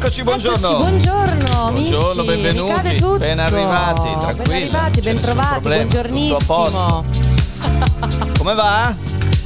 [0.00, 0.68] Eccoci, buongiorno.
[0.68, 2.24] Eccoci, buongiorno, Buongiorno, amici.
[2.36, 2.70] benvenuti.
[2.70, 3.18] Mi cade tutto.
[3.18, 4.44] Ben arrivati, tranquilli.
[4.44, 7.04] Ben arrivati, ben trovati, buongiornissimo.
[8.38, 8.94] Come va?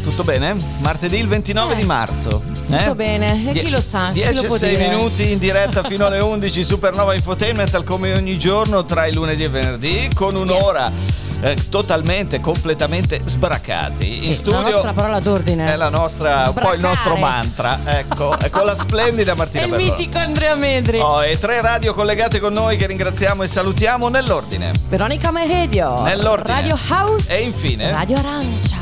[0.03, 0.55] Tutto bene?
[0.81, 2.43] Martedì il 29 Eh, di marzo.
[2.67, 3.51] tutto bene.
[3.51, 4.89] E chi lo sa, chi 10 lo e può 6 dire?
[4.91, 9.47] minuti in diretta fino alle 11 Supernova Infotainment come ogni giorno tra il lunedì e
[9.47, 10.93] il venerdì con un'ora
[11.43, 14.21] eh, totalmente, completamente sbracati.
[14.21, 15.73] Sì, in studio la nostra parola d'ordine.
[15.73, 17.81] è la nostra, un po' il nostro mantra.
[17.85, 20.99] Ecco, con la splendida Martina È il mitico Andrea Medri.
[20.99, 24.71] Oh, e tre radio collegate con noi che ringraziamo e salutiamo nell'ordine.
[24.89, 26.03] Veronica Meredio.
[26.03, 26.55] Nell'ordine.
[26.55, 27.29] Radio House.
[27.29, 27.91] E infine?
[27.91, 28.82] Radio Arancia.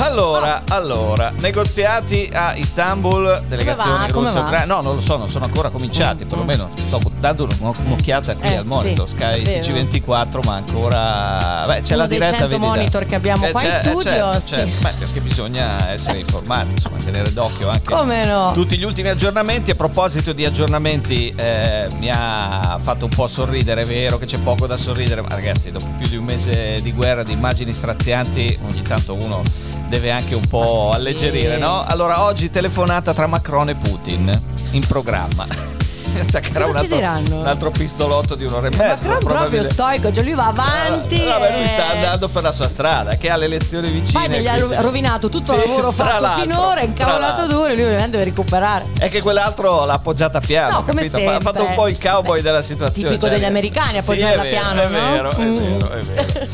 [0.00, 4.12] Allora, allora, negoziati a Istanbul, delegazione va?
[4.12, 4.40] Come va?
[4.40, 4.74] ucraina.
[4.76, 8.48] No, non lo so, non sono ancora cominciati, Mm, perlomeno sto dando un- un'occhiata qui
[8.48, 9.60] Eh, al monitor sì, Sky è vero.
[9.66, 13.70] TG24, ma ancora Beh, c'è Uno la diretta 100 vedi, monitor che abbiamo qua in
[13.70, 14.54] certo, studio, certo, sì.
[14.54, 14.82] certo.
[14.82, 18.52] Beh, perché bisogna essere informati, insomma, tenere d'occhio anche Come no?
[18.52, 19.72] tutti gli ultimi aggiornamenti.
[19.72, 24.38] A proposito di aggiornamenti, eh, mi ha fatto un po' sorridere, è vero che c'è
[24.38, 28.56] poco da sorridere, ma ragazzi, dopo più di un mese di guerra, di immagini strazianti,
[28.64, 29.42] ogni tanto uno
[29.88, 30.96] deve anche un po' sì.
[30.96, 31.84] alleggerire, no?
[31.84, 34.40] Allora, oggi telefonata tra Macron e Putin
[34.72, 35.77] in programma.
[36.20, 36.98] Attaccherà un altro,
[37.36, 39.08] un altro pistolotto di un'ora e mezza.
[39.08, 41.22] Macron proprio stoico, cioè lui va avanti.
[41.22, 44.28] No, beh, lui e- sta andando per la sua strada, che ha le elezioni vicine.
[44.28, 48.10] Poi gli ha rovinato tutto il Sì, lavoro tra fatto finora, incavolato duro, lui ovviamente
[48.12, 48.86] deve recuperare.
[48.98, 51.08] È che quell'altro l'ha appoggiata piano, No, come?
[51.08, 53.10] Fa- Ha fatto un po' il cowboy Beh, della situazione.
[53.10, 55.10] tipico degli americani, appoggiarla sì, è vero, piano, È no?
[55.12, 55.56] vero, è Mm.
[55.78, 56.46] vero, è vero.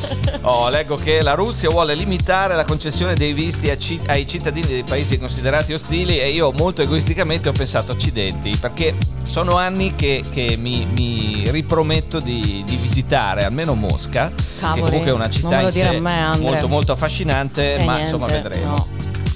[0.47, 3.71] Oh, leggo che la Russia vuole limitare la concessione dei visti
[4.07, 9.44] ai cittadini dei paesi considerati ostili e io molto egoisticamente ho pensato accidenti, perché sono
[9.53, 15.15] anni che, che mi, mi riprometto di, di visitare almeno Mosca, che Cavoli, comunque è
[15.15, 18.67] una città in sé me, molto molto affascinante, Eh, ma niente, insomma vedremo.
[18.67, 18.89] no.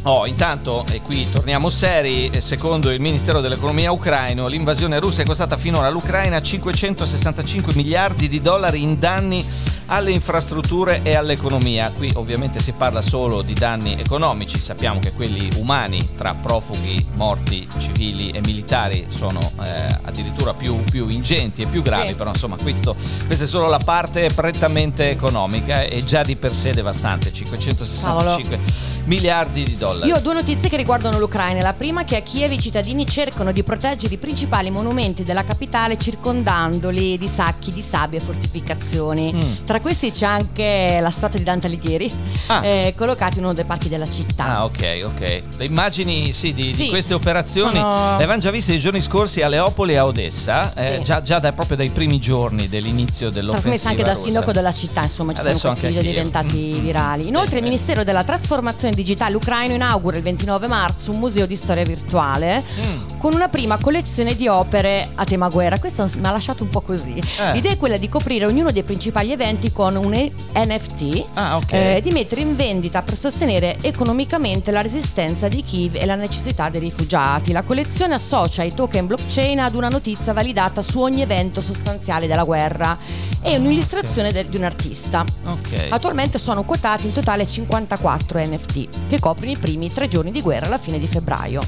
[0.02, 5.24] Oh, intanto, e qui torniamo seri, eh, secondo il Ministero dell'Economia ucraino, l'invasione russa è
[5.24, 9.44] costata finora all'Ucraina 565 miliardi di dollari in danni
[9.90, 11.90] alle infrastrutture e all'economia.
[11.90, 17.66] Qui ovviamente si parla solo di danni economici, sappiamo che quelli umani tra profughi, morti,
[17.78, 22.14] civili e militari sono eh, addirittura più, più ingenti e più gravi, Sì.
[22.14, 26.72] però insomma questo, questa è solo la parte prettamente economica e già di per sé
[26.72, 28.58] devastante, 565
[29.04, 30.10] miliardi di dollari.
[30.10, 31.62] Io ho due notizie che riguardano l'Ucraina.
[31.62, 35.96] La prima che a Kiev i cittadini cercano di proteggere i principali monumenti della capitale
[35.98, 39.32] circondandoli di sacchi di sabbia e fortificazioni.
[39.32, 39.64] Mm.
[39.64, 42.10] Tra questi c'è anche la statua di Dante Alighieri,
[42.46, 42.64] Ah.
[42.64, 44.44] eh, collocata in uno dei parchi della città.
[44.56, 45.42] Ah, ok, ok.
[45.58, 49.00] Le immagini sì, di, di Sì, queste operazioni sono- le avevamo già viste nei giorni
[49.02, 51.02] scorsi a Leopoli e a Odessa, eh, Sì.
[51.04, 53.70] già, già da- proprio dai primi giorni dell'inizio dell'offensiva.
[53.74, 56.16] Trasmessa anche dal sindaco della città, insomma, ci Adesso sono questi video a Kiev.
[56.16, 56.80] diventati Mm.
[56.82, 57.28] virali.
[57.28, 61.84] Inoltre, il Ministero della Trasformazione Digitale ucraino inaugura il 29 marzo un museo di storia
[61.84, 63.17] virtuale Mm.
[63.18, 65.78] Con una prima collezione di opere a tema guerra.
[65.78, 67.14] Questo mi ha lasciato un po' così.
[67.38, 67.52] Eh.
[67.52, 71.72] L'idea è quella di coprire ognuno dei principali eventi con un NFT Ah, ok.
[71.72, 76.14] eh, e di mettere in vendita per sostenere economicamente la resistenza di Kiev e la
[76.14, 77.52] necessità dei rifugiati.
[77.52, 82.44] La collezione associa i token blockchain ad una notizia validata su ogni evento sostanziale della
[82.44, 82.96] guerra
[83.42, 85.24] e un'illustrazione del- di un artista.
[85.44, 85.86] Ok.
[85.90, 90.66] Attualmente sono quotati in totale 54 NFT che coprono i primi tre giorni di guerra
[90.66, 91.60] alla fine di febbraio.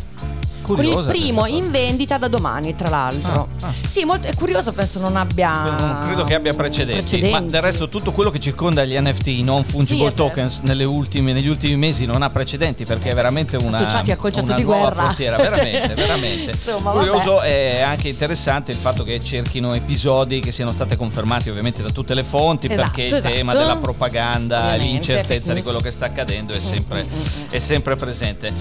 [0.62, 3.48] Con il Curiosa primo in vendita da domani, tra l'altro.
[3.60, 3.72] Ah, ah.
[3.86, 5.50] Sì, molto, è curioso, penso non abbia.
[5.62, 7.32] Non credo che abbia precedenti, precedenti.
[7.32, 11.32] ma del resto tutto quello che circonda gli NFT, non fungible Sì, tokens, nelle ultime-
[11.32, 14.78] negli ultimi mesi non ha precedenti perché è veramente una, Associati concetto una di nuova
[14.88, 15.02] guerra.
[15.02, 16.50] frontiera, veramente, veramente.
[16.52, 21.82] Insomma, Curioso e anche interessante il fatto che cerchino episodi che siano stati confermati ovviamente
[21.82, 23.34] da tutte le fonti Esatto, perché il esatto.
[23.34, 27.48] tema della propaganda, Ovviamente, l'incertezza di quello che sta accadendo è Mm, sempre, mm, mm,
[27.50, 28.52] è sempre presente.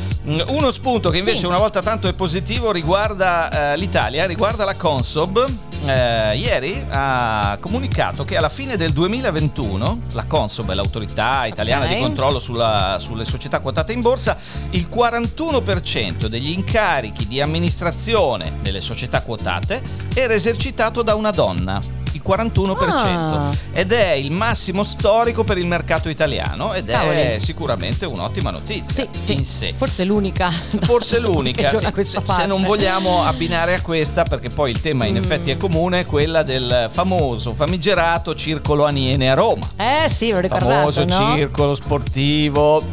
[0.48, 1.46] Uno spunto che invece Sì.
[1.46, 5.46] una volta tanto è positivo riguarda eh, l'Italia, riguarda la Consob.
[5.86, 11.94] Eh, ieri ha comunicato che alla fine del 2021 la Consob l'autorità italiana Ok.
[11.94, 14.38] di controllo sulla- sulle società quotate in borsa,
[14.72, 19.82] il 41% degli incarichi di amministrazione delle società quotate
[20.14, 21.82] era esercitato da una donna.
[22.14, 22.78] Il 41%
[23.38, 23.52] Ah.
[23.74, 27.40] ed è il massimo storico per il mercato italiano ed è Cavoli.
[27.40, 29.34] sicuramente un'ottima notizia Sì, sì.
[29.34, 29.74] in sé.
[29.76, 30.50] Forse l'unica.
[30.82, 31.78] Forse l'unica, sì.
[32.04, 32.42] se, parte.
[32.42, 35.18] se non vogliamo abbinare a questa, perché poi il tema in Mm.
[35.18, 39.68] effetti è comune, quella del famoso, famigerato Circolo Aniene a Roma.
[39.76, 41.36] Eh sì, lo ricordate, famoso no?
[41.36, 42.84] circolo sportivo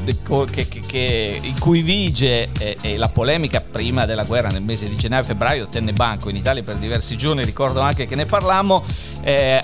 [0.51, 4.89] che- che- che- in cui vige e, e la polemica prima della guerra nel mese
[4.89, 8.85] di gennaio-febbraio tenne banco in Italia per diversi giorni, ricordo anche che ne parlammo,
[9.23, 9.61] eh,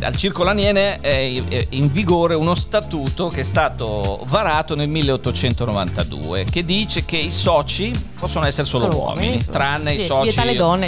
[0.00, 6.64] al circolo Aniene è in vigore uno statuto che è stato varato nel 1892 che
[6.64, 9.44] dice che i soci possono essere solo, Solo uomini, uomini.
[9.44, 10.34] tranne i soci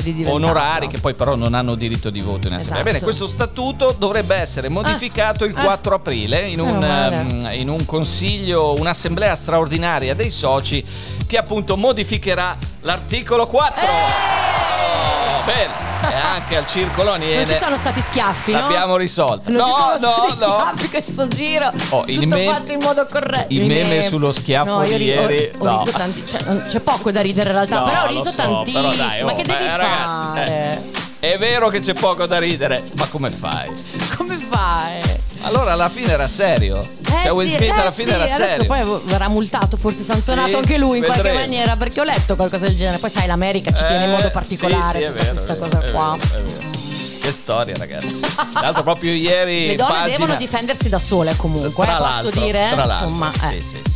[0.02, 2.80] di onorari che poi però non hanno diritto di voto in assemblea.
[2.80, 2.82] Esatto.
[2.84, 5.62] Bene, questo statuto dovrebbe essere modificato il ah.
[5.62, 10.84] 4 aprile in un, ehm, in un consiglio, un'assemblea straordinaria dei soci
[11.26, 13.86] che appunto modificherà l'articolo 4.
[13.86, 18.60] Oh, bene, e anche al circolo Non ci sono stati schiaffi, no?
[18.60, 19.50] l'abbiamo risolto.
[19.50, 20.54] Non No, ci sono no, stati no.
[20.54, 21.70] schiaffi questo giro.
[21.90, 23.46] Oh, il meme- fatto in modo corretto.
[23.52, 25.78] il meme sullo schiaffo no, io di ri- ho- ieri, Ho, no.
[25.84, 28.80] riso tanti, cioè, c'è poco da ridere in realtà, No, però ho riso so, tantissimo.
[28.82, 30.82] però dai, ma oh, che devi eh, ragazzi, fare?
[31.20, 33.70] eh, è vero che c'è poco da ridere, ma come fai?
[34.16, 35.15] Come fai?
[35.46, 36.80] Allora alla fine era serio.
[37.04, 38.66] cioè Will sì, Smith eh alla fine sì, era serio.
[38.66, 41.44] poi verrà multato, forse sanzionato Sì, anche lui in qualche vedremo.
[41.46, 42.98] maniera, perché ho letto qualcosa del genere.
[42.98, 45.78] Poi sai, l'America ci tiene in modo Eh, particolare sì, sì, vero, questa è cosa
[45.80, 46.16] vero, qua.
[46.20, 46.74] vero, vero.
[47.20, 48.20] Che storia, ragazzi.
[48.20, 52.40] Tra l'altro proprio ieri Le donne pagina- devono difendersi da sole comunque, Tra eh, posso
[52.40, 52.68] dire?
[52.72, 53.60] tra l'altro, Insomma, eh.
[53.60, 53.94] sì, sì, sì.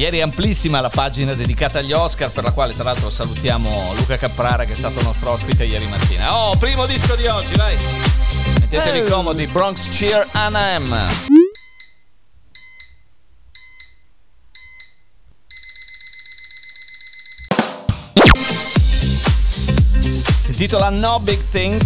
[0.00, 4.16] Ieri è amplissima la pagina dedicata agli Oscar, per la quale tra l'altro salutiamo Luca
[4.16, 6.34] Caprara che è stato nostro ospite ieri mattina.
[6.38, 7.76] Oh, primo disco di oggi, vai!
[8.70, 10.84] Mettetevi comodi, Bronx Cheer Anaheim.
[20.40, 21.80] Si intitola No Big Thing.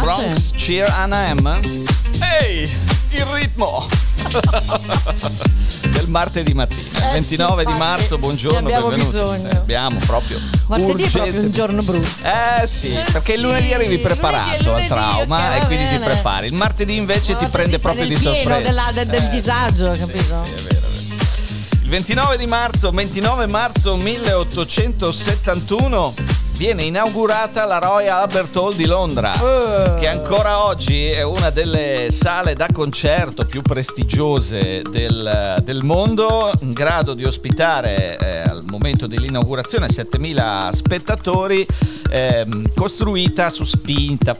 [0.00, 1.60] Bronx Cheer Anaheim.
[2.40, 2.70] Ehi,
[3.10, 3.86] il ritmo!
[5.94, 9.18] del martedì mattina, Eh il sì, 29 di marzo, buongiorno, ne abbiamo benvenuti.
[9.18, 9.48] bisogno.
[9.50, 11.18] Eh, abbiamo proprio Martedì è urgente.
[11.18, 12.08] proprio un giorno brutto.
[12.22, 15.84] Eh sì, perché il lunedì arrivi lunedì è preparato al lunedì, trauma ok, e quindi
[15.86, 16.04] ti bene.
[16.04, 16.46] prepari.
[16.48, 18.58] Il martedì invece ti No, prende sei proprio di sorpresa.
[18.60, 20.40] della- del, del Eh, disagio, capito?
[20.44, 20.82] sì, è vero, è vero.
[21.82, 26.14] Il 29 di marzo, 29 marzo 1871
[26.56, 29.98] viene inaugurata la Royal Albert Hall di Londra, Eh.
[30.00, 36.72] che ancora oggi è una delle sale da concerto più prestigiose del, del mondo, in
[36.72, 41.66] grado di ospitare eh, al momento dell'inaugurazione 7000 spettatori,
[42.10, 44.36] ehm, costruita su spinta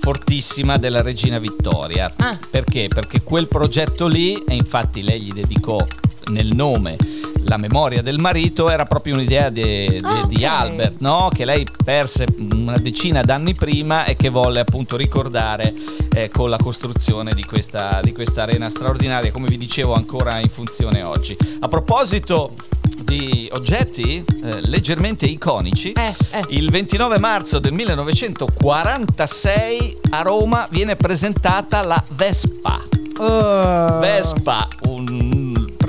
[0.00, 2.12] fortissima della regina Vittoria.
[2.16, 2.38] Ah.
[2.50, 2.88] Perché?
[2.88, 5.78] Perché quel progetto lì, e infatti lei gli dedicò
[6.26, 6.96] nel nome
[7.44, 10.42] la memoria del marito, era proprio un'idea de- de- Ah, di ok.
[10.44, 11.28] Albert, no?
[11.32, 15.74] che lei perse una decina d'anni prima e che volle appunto ricordare
[16.14, 20.48] eh, con la costruzione di questa, di questa arena straordinaria, come vi dicevo ancora in
[20.48, 21.36] funzione oggi.
[21.60, 22.54] A proposito
[23.02, 26.42] di oggetti eh, leggermente iconici, Eh, eh.
[26.50, 32.80] il 29 marzo del 1946 a Roma viene presentata la Vespa.
[33.18, 33.98] Oh.
[34.00, 35.23] Vespa, un-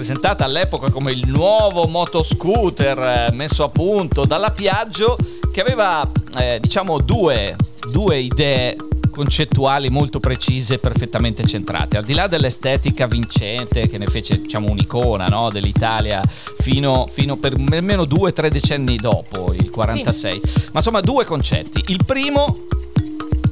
[0.06, 5.18] presentata all'epoca come il nuovo motoscooter eh, messo a punto dalla Piaggio,
[5.52, 6.08] che aveva
[6.38, 7.56] eh, diciamo due,
[7.92, 8.76] due idee
[9.10, 11.98] concettuali molto precise e perfettamente centrate.
[11.98, 16.22] Al di là dell'estetica vincente che ne fece diciamo un'icona no, dell'Italia
[16.60, 20.40] fino, fino per almeno due o tre decenni dopo il 46.
[20.72, 21.84] Ma insomma due concetti.
[21.88, 22.68] Il primo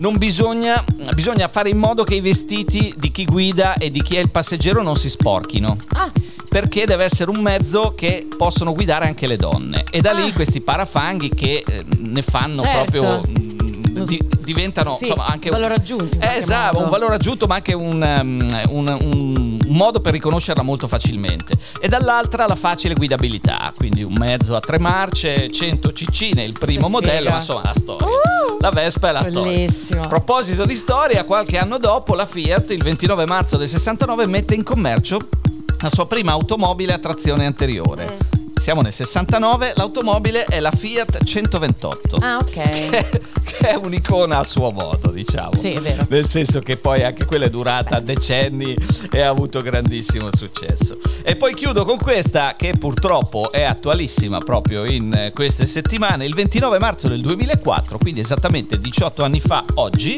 [0.04, 0.84] non bisogna,
[1.14, 4.30] bisogna fare in modo che i vestiti di chi guida e di chi è il
[4.30, 5.78] passeggero non si sporchino.
[5.94, 6.12] Ah,
[6.50, 9.86] Perché deve essere un mezzo che possono guidare anche le donne.
[9.90, 10.34] E da lì Ah.
[10.34, 13.00] questi parafanghi che eh, ne fanno Certo.
[13.00, 13.24] proprio.
[13.28, 17.74] mm, di- diventano sì, insomma anche un valore aggiunto esatto, un valore aggiunto, ma anche
[17.74, 21.58] un, um, un- un- un modo per riconoscerla molto facilmente.
[21.80, 26.90] E dall'altra la facile guidabilità, quindi un mezzo a tre marce, 100 cc nel primo
[26.90, 28.08] modello, ma insomma la storia.
[28.08, 28.34] Uh!
[28.64, 29.72] la Vespa è la Bellissimo.
[29.72, 30.04] storia.
[30.04, 34.56] A proposito di storia, qualche anno dopo la Fiat, il 29 marzo del 69, mette
[34.56, 35.20] in commercio
[35.82, 38.10] la sua prima automobile a trazione anteriore.
[38.10, 38.43] Mm.
[38.56, 42.52] Siamo nel 69, l'automobile è la Fiat 128 ah, ok.
[42.90, 45.58] che, che è un'icona a suo modo, diciamo.
[45.58, 46.06] Sì, è vero.
[46.10, 48.76] Nel senso che poi anche quella è durata decenni
[49.12, 50.98] e ha avuto grandissimo successo.
[51.24, 56.26] E poi chiudo con questa che purtroppo è attualissima proprio in eh, queste settimane.
[56.26, 60.18] Il 29 marzo del 2004, quindi esattamente 18 anni fa oggi,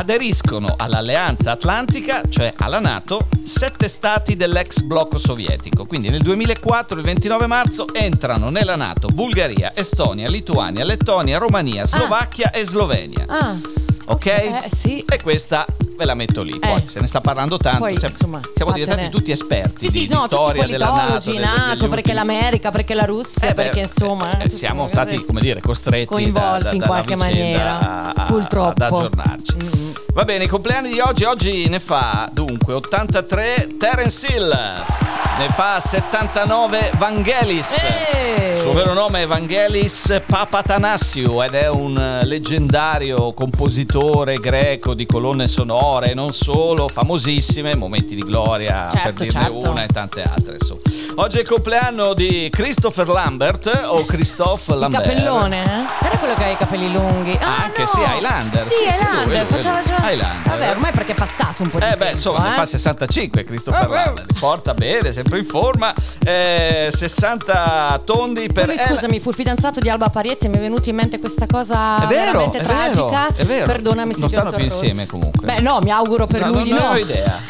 [0.00, 5.84] aderiscono all'Alleanza Atlantica, cioè alla Nato, sette stati dell'ex blocco sovietico.
[5.84, 12.50] Quindi nel 2004, il 29 marzo, entrano nella Nato Bulgaria, Estonia, Lituania, Lettonia, Romania, Slovacchia
[12.50, 13.26] e Slovenia.
[13.28, 13.58] Ah,
[14.06, 14.26] ok?
[14.26, 15.04] Eh, sì.
[15.06, 15.66] E questa
[16.00, 16.58] ve la metto lì.
[16.58, 16.86] Poi Eh.
[16.86, 17.80] se ne sta parlando tanto.
[17.80, 18.86] Poi, cioè, insomma, siamo fatene.
[18.86, 21.32] diventati tutti esperti Sì, di, sì, di no, tutti storia della NATO.
[21.38, 24.38] NATO, perché l'America, perché la Russia, Eh, beh, perché insomma...
[24.38, 28.82] eh, siamo stati, come dire, costretti coinvolti da- da- in qualche maniera, a- purtroppo.
[28.84, 29.56] ad aggiornarci.
[29.62, 29.90] Mm.
[30.14, 35.78] Va bene, i compleanni di oggi, oggi ne fa dunque 83 Terence Hill, ne fa
[35.80, 37.70] 79 Vangelis.
[37.72, 38.54] Eh.
[38.54, 45.06] Il suo vero nome è Vangelis Papatanassiou ed è un eh, leggendario compositore greco di
[45.06, 49.70] colonne sonore, non solo, famosissime, momenti di gloria per Certo, dirne certo.
[49.70, 50.56] una e tante altre.
[50.60, 50.80] insomma.
[51.16, 55.02] Oggi è il compleanno di Christopher Lambert o Christophe Il Lambert.
[55.04, 56.06] capellone, eh?
[56.06, 57.36] Era quello che aveva i capelli lunghi.
[57.40, 57.86] Ah, Anche no.
[57.88, 58.62] sì, Highlander.
[58.68, 59.46] Sì, Sì, sì, lui, Highlander.
[59.50, 59.82] lui, lui.
[59.82, 60.10] già...
[60.10, 60.48] Highlander.
[60.48, 62.04] Vabbè, ormai perché è passato un po' di Eh tempo.
[62.04, 62.52] beh, insomma, ne eh.
[62.52, 63.94] fa 65 Christopher Eh, beh.
[63.94, 64.38] Lambert.
[64.38, 65.92] Porta bene, sempre in forma.
[66.24, 70.60] Eh, 60 tondi per Ella- scusami, fu il fidanzato di Alba Parietti e mi è
[70.60, 73.26] venuta in mente questa cosa È vero, veramente è tragica.
[73.28, 73.66] vero, è vero.
[73.66, 75.44] Perdonami se Non stanno più insieme comunque.
[75.44, 76.88] Beh, no, mi auguro per No, lui non, di non no.
[76.90, 77.40] ho idea.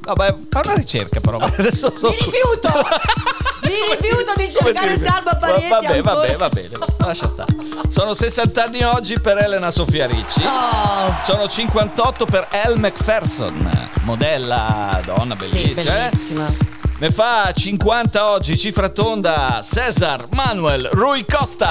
[0.00, 1.38] Vabbè, fa una ricerca però.
[1.42, 2.68] Adesso so- Mi rifiuto!
[3.66, 4.94] Mi rifiuto di cercare?
[5.06, 6.68] Alba Parietti Va- Vabbè, ancora- vabbè, va bene.
[6.98, 7.52] Lascia stare.
[7.88, 10.42] Sono 60 anni oggi per Elena Sofia Ricci.
[10.44, 16.06] Oh, Sono 58 per Elle Macpherson, modella donna sì, bellissima.
[16.06, 16.10] eh?
[16.10, 16.52] bellissima.
[16.98, 21.68] Ne fa 50 oggi, cifra tonda, Cesar Manuel Rui Costa.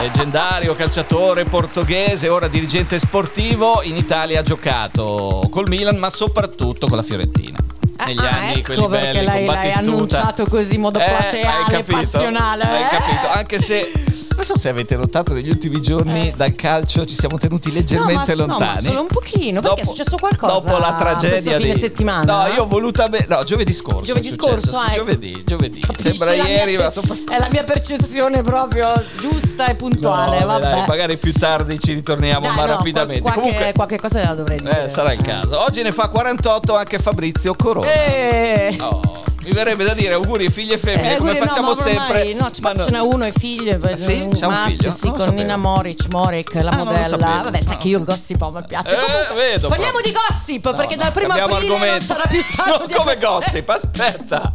[0.00, 6.96] Leggendario calciatore portoghese, ora dirigente sportivo, in Italia ha giocato col Milan, ma soprattutto con
[6.96, 7.58] la Fiorentina.
[8.06, 9.78] Negli Ah, anni ecco quelli belli lei con l'hai Battistuta.
[9.80, 12.00] annunciato così in modo Eh, plateale, hai capito?
[12.00, 12.62] passionale.
[12.62, 12.88] Hai eh?
[12.88, 13.28] capito?
[13.28, 13.92] Anche se
[14.40, 18.34] non so se avete notato negli ultimi giorni dal calcio ci siamo tenuti leggermente Eh.
[18.34, 18.86] No, ma- no, lontani.
[18.86, 22.46] solo un pochino, perché è successo qualcosa Dopo la tragedia questo fine di settimana?
[22.46, 24.04] No, io ho voluto no, giovedì scorso.
[24.04, 24.92] Giovedì scorso, ecco.
[24.94, 25.80] giovedì, giovedì.
[25.80, 30.46] Capisci Sembra ieri, mia- ma sono È la mia percezione proprio giusta e puntuale, No,
[30.46, 30.60] vabbè.
[30.70, 33.20] dai, magari più tardi ci ritorniamo, Dai, ma no, rapidamente.
[33.20, 34.84] qual- qualche, Comunque qualche cosa la dovrei dire.
[34.84, 35.60] eh, sarà il caso.
[35.60, 37.92] Oggi ne fa 48 anche Fabrizio Corona.
[37.92, 38.76] Eh.
[38.80, 41.94] Oh, mi verrebbe da dire auguri figlie e femmine Eh, come no, facciamo ma ormai-
[41.96, 42.32] sempre.
[42.34, 44.20] No, ci ma ce n'è uno e figlio, Ah, sì?
[44.20, 45.34] un maschio, sì, Non con.
[45.34, 47.16] Nina Moric, Morek, la Ah, non modella.
[47.16, 47.78] Vabbè, sai No.
[47.78, 48.90] che io il gossip mi piace.
[48.90, 50.12] Eh, Comunque, vedo Parliamo proprio.
[50.12, 52.04] di gossip, perché No, dal primo aprile non argomento.
[52.04, 54.52] sarà più stato No, come gossip, aspetta.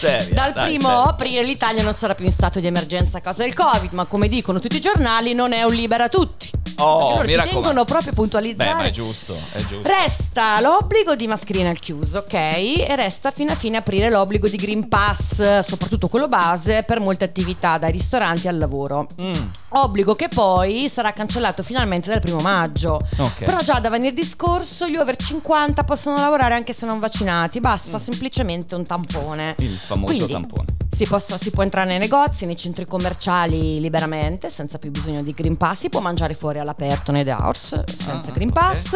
[0.00, 0.34] Seria.
[0.34, 1.02] Dal dai, primo seria.
[1.08, 4.28] aprile l'Italia non sarà più in stato di emergenza a causa del Covid, ma come
[4.28, 6.50] dicono tutti i giornali non è un libera tutti.
[6.82, 7.60] Oh, loro mi ci raccomando.
[7.60, 8.70] tengono proprio a puntualizzare.
[8.70, 9.86] Beh, ma è giusto, è giusto.
[9.86, 12.32] Resta l'obbligo di mascherina al chiuso, ok?
[12.32, 17.24] E resta fino a fine aprile l'obbligo di Green Pass, soprattutto quello base, per molte
[17.24, 19.06] attività, dai ristoranti al lavoro.
[19.20, 19.32] Mm,
[19.72, 22.98] Obbligo che poi sarà cancellato finalmente dal primo maggio.
[23.18, 23.44] Ok.
[23.44, 27.98] Però già da venerdì scorso gli over 50 possono lavorare anche se non vaccinati, basta
[27.98, 29.54] semplicemente un tampone.
[29.58, 30.66] il famoso Quindi, tampone.
[30.94, 35.32] Si, posso- si può entrare nei negozi, nei centri commerciali liberamente, senza più bisogno di
[35.32, 35.78] Green Pass.
[35.80, 38.52] Si può mangiare fuori all'aperto nei house senza Ah, Green.
[38.52, 38.92] Pass.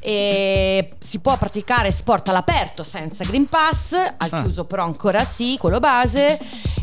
[0.00, 4.42] E si può praticare sport all'aperto senza Green Pass, al Ah.
[4.42, 6.38] chiuso però ancora sì, quello base.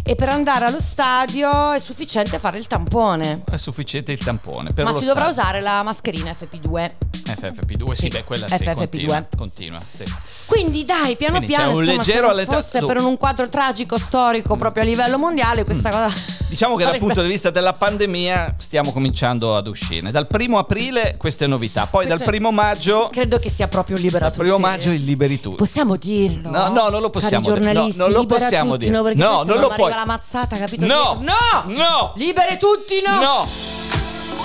[0.07, 3.41] E per andare allo stadio è sufficiente fare il tampone.
[3.49, 4.71] È sufficiente il tampone.
[4.73, 5.31] Per Ma si dovrà stadio.
[5.41, 6.89] usare la mascherina FP2.
[7.35, 8.73] FFP2, sì, Sì, beh, quella sì, FFP2.
[8.75, 10.03] continua, continua, sì.
[10.45, 13.97] Quindi dai, piano Quindi c'è piano, un insomma, leggero se fosse per un quadro tragico
[13.97, 16.13] storico proprio a livello mondiale, questa cosa
[16.47, 20.11] Diciamo che dal punto di vista della pandemia stiamo cominciando ad uscirne.
[20.11, 23.97] Dal primo aprile queste novità, poi Questo dal è- primo maggio, credo che sia proprio
[23.97, 25.55] libera dal primo maggio il liberi tutti.
[25.57, 26.51] Possiamo dirlo?
[26.51, 27.73] No, no, non lo possiamo dire.
[27.73, 28.91] No, non lo possiamo dire.
[28.91, 29.91] No, No, non lo puoi.
[29.91, 30.85] la mazzata, capito?
[30.85, 31.19] No!
[31.21, 31.63] No!
[31.73, 32.13] No!
[32.15, 33.19] Libere tutti, no!
[33.19, 33.47] No!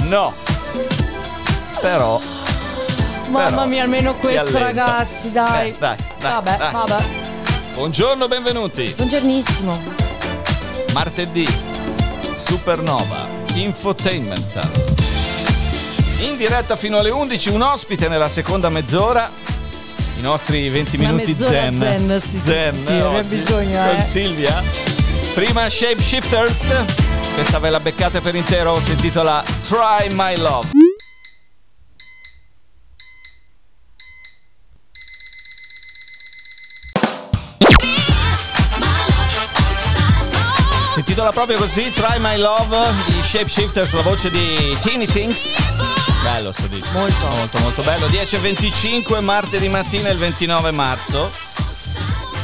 [0.09, 0.35] No!
[1.81, 2.21] Però
[3.31, 5.71] Mamma mia, almeno questo, ragazzi, dai.
[5.71, 6.73] Eh, dai, dai, vabbè, dai.
[6.73, 7.05] vabbè.
[7.75, 8.93] buongiorno, benvenuti.
[8.97, 9.81] Buongiornissimo.
[10.93, 11.47] Martedì
[12.35, 14.69] Supernova Infotainment
[16.23, 19.31] In diretta fino alle 11 un ospite nella seconda mezz'ora
[20.17, 23.87] i nostri 20 Una minuti mezz'ora zen zen, sì, sì, Zen, sì, ne oggi, bisogno,
[23.87, 24.03] con eh.
[24.03, 24.63] Silvia
[25.35, 26.85] prima Shapeshifters
[27.35, 30.71] questa ve la beccate per intero si intitola Try My Love
[41.11, 45.57] intitola proprio così, Try My Love, i Shapeshifters, la voce di Teeny Tinks.
[46.23, 46.89] Bello sto disco.
[46.93, 47.27] Molto.
[47.27, 48.07] Molto molto bello.
[48.07, 51.50] 10.25 martedì mattina il 29 marzo.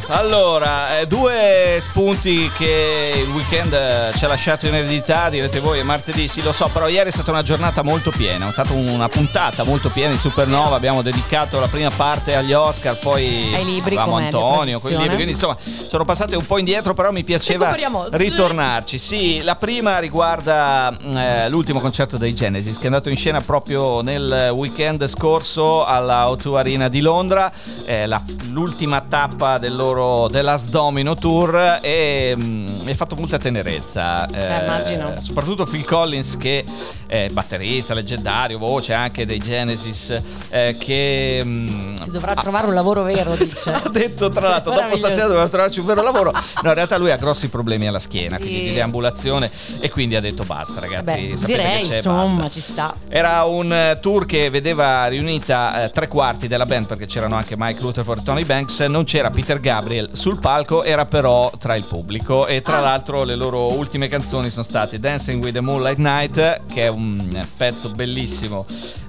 [0.09, 5.81] Allora, eh, due spunti che il weekend eh, ci ha lasciato in eredità, direte voi
[5.81, 8.73] è martedì, sì lo so, però ieri è stata una giornata molto piena, è stata
[8.73, 13.65] una puntata molto piena di Supernova, abbiamo dedicato la prima parte agli Oscar, poi Ai
[13.65, 15.57] libri, avevamo Antonio, con i libri, quindi insomma
[15.89, 17.71] sono passate un po' indietro, però mi piaceva
[18.13, 18.99] ritornarci.
[18.99, 24.03] Sì, la prima riguarda eh, l'ultimo concerto dei Genesis che è andato in scena proprio
[24.03, 27.51] nel weekend scorso alla O2 Arena di Londra,
[27.85, 33.17] eh, la- l'ultima tappa del loro The Last Domino Tour e mm, mi ha fatto
[33.17, 34.29] molta tenerezza.
[34.29, 35.15] Eh, immagino.
[35.21, 36.65] Soprattutto Phil Collins che
[37.07, 40.15] è batterista, leggendario, voce anche dei Genesis
[40.51, 41.41] eh, che...
[41.45, 43.71] mm, Si dovrà trovare un lavoro vero, dice.
[43.73, 47.11] ha detto tra l'altro dopo stasera dovrà trovarci un vero lavoro no in realtà lui
[47.11, 48.43] ha grossi problemi alla schiena Sì.
[48.43, 49.51] quindi di deambulazione
[49.81, 52.95] e quindi ha detto basta ragazzi Beh, direi, che c'è insomma, basta ci sta.
[53.09, 57.55] era un eh, tour che vedeva riunita eh, tre quarti della band perché c'erano anche
[57.57, 61.85] Mike Rutherford e Tony Banks non c'era Peter Gabriel sul palco era però tra il
[61.85, 62.61] pubblico e Ah.
[62.61, 66.89] tra l'altro le loro ultime canzoni sono state Dancing with the Moonlight Night che è
[66.89, 68.67] un pezzo bellissimo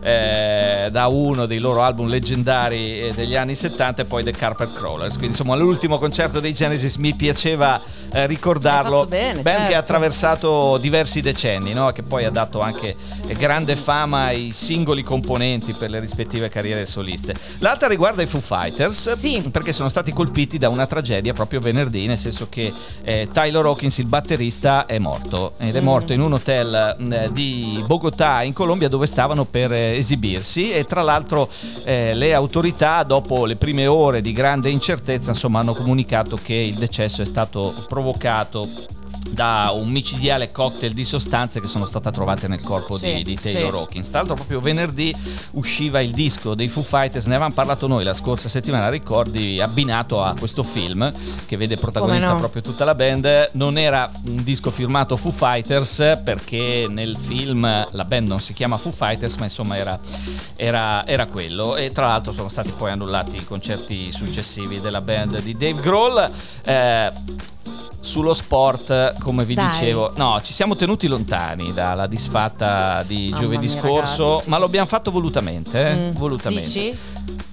[0.08, 4.74] eh, da uno dei loro album leggendari eh, degli anni 70 e poi The Carpet
[4.74, 7.80] Crawlers quindi insomma l'ultimo concerto dei Genesis mi piaceva
[8.12, 9.78] eh, ricordarlo bene, band che ha certo.
[9.80, 11.92] attraversato diversi decenni no?
[11.92, 12.96] che poi ha dato anche
[13.28, 18.40] eh, grande fama ai singoli componenti per le rispettive carriere soliste l'altra riguarda i Foo
[18.40, 19.42] Fighters Sì.
[19.52, 22.72] perché sono stati colpiti da una tragedia proprio venerdì nel senso che
[23.04, 25.84] eh, Tyler Hawkins il batterista è morto ed è Mm.
[25.84, 30.86] morto in un hotel mh, di Bogotà in Colombia dove stavano per eh, esibirsi e
[30.86, 31.50] tra l'altro
[31.84, 36.76] eh, le autorità dopo le prime ore di grande incertezza insomma hanno comunicato che il
[36.76, 38.68] decesso è stato provocato
[39.38, 43.36] da un micidiale cocktail di sostanze che sono state trovate nel corpo Sì, di, di
[43.36, 43.78] Taylor sì.
[43.78, 44.08] Hawkins.
[44.10, 45.16] Tra l'altro proprio venerdì
[45.52, 50.24] usciva il disco dei Foo Fighters, ne avevamo parlato noi la scorsa settimana, ricordi, abbinato
[50.24, 51.14] a questo film
[51.46, 52.40] che vede protagonista no?
[52.40, 53.52] proprio tutta la band.
[53.52, 58.78] Non era un disco firmato Foo Fighters perché nel film la band non si chiama
[58.78, 60.00] Foo Fighters, ma insomma era,
[60.56, 61.76] era- era quello.
[61.76, 66.28] E tra l'altro sono stati poi annullati i concerti successivi della band di Dave Grohl.
[66.64, 67.12] Eh,
[68.08, 69.70] sullo sport, come vi Dai.
[69.70, 74.50] dicevo, no, ci siamo tenuti lontani dalla disfatta di Mamma giovedì mia, scorso, ragazzi.
[74.50, 75.96] ma lo abbiamo fatto volutamente, eh?
[75.96, 76.10] Mm.
[76.12, 76.64] volutamente.
[76.66, 76.98] Dici?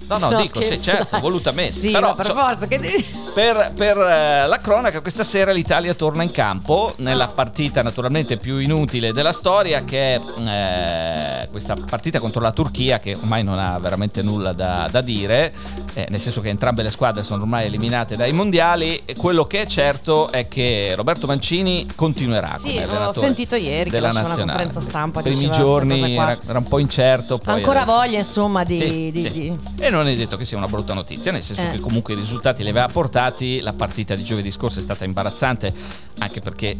[0.07, 1.21] No, no, dico, sì, scherzo, certo, dai.
[1.21, 1.79] volutamente.
[1.79, 3.05] Sì, Però, per so- forza, che devi...
[3.33, 6.93] per, per, eh, la cronaca, questa sera l'Italia torna in campo Ah.
[6.97, 10.19] nella partita naturalmente più inutile della storia, che è
[10.59, 15.53] eh, questa partita contro la Turchia, che ormai non ha veramente nulla da, da dire,
[15.93, 19.01] eh, nel senso che entrambe le squadre sono ormai eliminate dai mondiali.
[19.05, 23.55] E quello che è certo è che Roberto Mancini continuerà Sì, come ho allenatore sentito
[23.55, 27.37] ieri che faceva una conferenza stampa, I primi giorni era, era un po' incerto.
[27.37, 28.77] Poi Ancora adesso- voglia, insomma, di...
[28.77, 29.31] sì, di- sì.
[29.31, 29.57] di-
[29.95, 31.71] non è detto che sia una brutta notizia, nel senso Eh.
[31.71, 33.59] che comunque i risultati li aveva portati.
[33.61, 35.73] La partita di giovedì scorso è stata imbarazzante,
[36.19, 36.75] anche perché,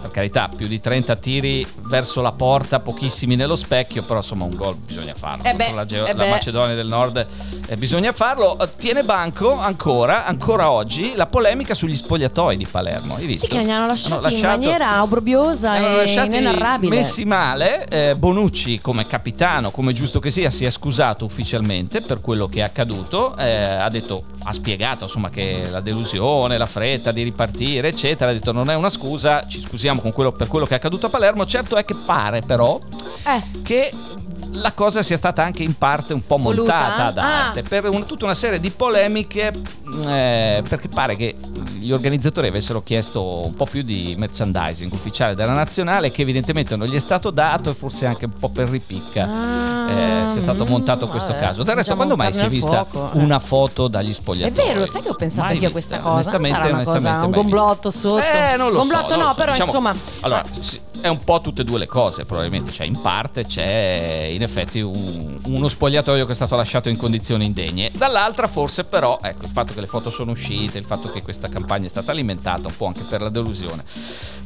[0.00, 4.54] per carità, più di 30 tiri verso la porta, pochissimi nello specchio, però insomma un
[4.54, 5.44] gol bisogna farlo.
[5.44, 6.26] Eh beh, la, Geo- eh la.
[6.26, 7.26] Macedonia del Nord
[7.66, 8.58] eh, bisogna farlo.
[8.60, 13.16] Eh, Tiene banco ancora, ancora oggi, la polemica sugli spogliatoi di Palermo.
[13.16, 13.46] Hai visto?
[13.46, 16.94] Sì, che li hanno lasciati, Hanno in lasciato- maniera obbrobriosa erano e inenarrabile.
[16.96, 17.86] messi male.
[17.88, 22.57] eh, Bonucci, come capitano, come giusto che sia, si è scusato ufficialmente per quello che
[22.58, 23.36] è accaduto.
[23.36, 28.30] eh, ha detto, ha spiegato insomma che la delusione, la fretta di ripartire, eccetera.
[28.30, 31.06] Ha detto non è una scusa, ci scusiamo con quello- per quello che è accaduto
[31.06, 31.46] a Palermo.
[31.46, 32.78] Certo è che pare però
[33.26, 33.90] Eh, che
[34.52, 37.62] la cosa sia stata anche in parte un po' montata ad arte Ah.
[37.68, 39.52] per un- tutta una serie di polemiche
[40.06, 41.36] eh, perché pare che
[41.78, 46.86] gli organizzatori avessero chiesto un po' più di merchandising ufficiale della nazionale che evidentemente non
[46.88, 50.40] gli è stato dato e forse anche un po' per ripicca Ah, eh, si è
[50.42, 53.22] stato mm, montato questo vabbè, caso del resto quando mai si è vista fuoco, eh.
[53.22, 56.12] una foto dagli È spogliatoi vero, sai che ho pensato Mai anche a questa cosa?
[56.14, 57.56] onestamente, Non una cosa, onestamente un mai vista.
[57.56, 58.18] gomblotto sotto.
[58.22, 59.34] eh, non lo gomblotto so, no, lo so.
[59.36, 59.94] però Diciamo- insomma.
[60.20, 62.70] Allora, sì, è un po' tutte e due le cose, probabilmente.
[62.72, 67.44] Cioè, in parte c'è in effetti un- uno spogliatoio che è stato lasciato in condizioni
[67.44, 67.90] indegne.
[67.92, 71.48] Dall'altra, forse, però, ecco, il fatto che le foto sono uscite, il fatto che questa
[71.48, 73.84] campagna è stata alimentata un po' anche per la delusione.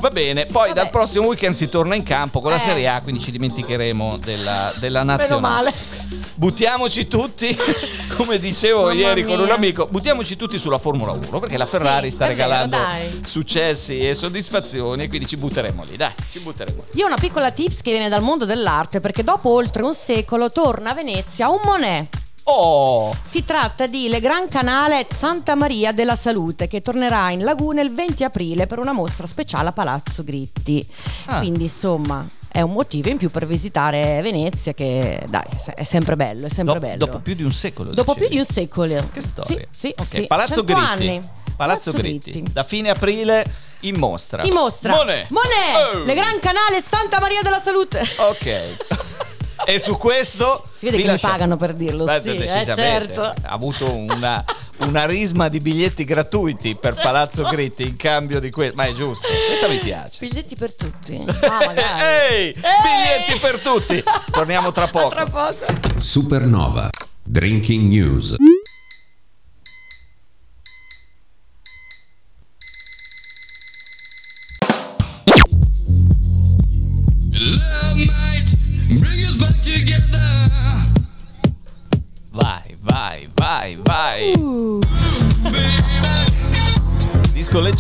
[0.03, 0.81] Va bene, poi Vabbè.
[0.81, 2.61] dal prossimo weekend si torna in campo con la Eh.
[2.61, 5.71] Serie A, quindi ci dimenticheremo della, della Meno nazionale.
[5.71, 6.21] male.
[6.35, 7.57] Buttiamoci tutti,
[8.17, 9.55] come dicevo Mamma ieri con un mia.
[9.55, 13.23] amico, buttiamoci tutti sulla Formula 1 perché la Ferrari Sì, sta vero, regalando dai.
[13.25, 16.85] successi e soddisfazioni e quindi ci butteremo lì, dai, ci butteremo.
[16.95, 20.51] Io ho una piccola tips che viene dal mondo dell'arte perché dopo oltre un secolo
[20.51, 22.09] torna a Venezia un Monet.
[22.45, 23.15] Oh!
[23.25, 27.93] Si tratta di Le Gran Canale Santa Maria della Salute che tornerà in Laguna il
[27.95, 30.87] 20 aprile per una mostra speciale a Palazzo Gritti.
[31.27, 31.39] Ah.
[31.39, 36.47] Quindi insomma è un motivo in più per visitare Venezia che dai è sempre bello,
[36.47, 36.97] è sempre Dop- bello.
[37.07, 37.93] dopo più di un secolo.
[37.95, 38.27] Dopo dicevi.
[38.27, 39.09] più di un secolo.
[39.13, 39.57] Che storia.
[39.71, 40.27] Sì, sì, Ok, sì.
[40.27, 40.81] Palazzo 100 Gritti.
[40.91, 41.21] anni.
[41.57, 42.31] Palazzo, Palazzo Gritti.
[42.33, 42.53] Gritti.
[42.53, 43.45] Da fine aprile
[43.81, 44.43] in mostra.
[44.43, 44.93] In mostra.
[44.95, 45.31] Monet.
[45.31, 46.05] Monet, Oh.
[46.05, 48.01] le Gran Canale Santa Maria della Salute.
[48.19, 49.31] Ok.
[49.65, 52.39] e su questo Si vede vi che mi lascia- pagano per dirlo, Beh, sì, eh,
[52.39, 52.75] decisamente.
[52.75, 53.23] certo.
[53.23, 54.45] Ha avuto una,
[54.79, 57.09] una risma di biglietti gratuiti per Certo.
[57.09, 58.75] Palazzo Gritti in cambio di questo.
[58.77, 60.17] Ma è giusto, questa mi piace.
[60.21, 61.25] Biglietti per tutti.
[61.43, 62.03] Ah, magari.
[62.35, 64.03] Ehi, biglietti per tutti.
[64.31, 65.09] Torniamo tra poco.
[65.11, 65.57] Tra poco.
[65.99, 66.89] Supernova.
[67.25, 68.37] Drinking News.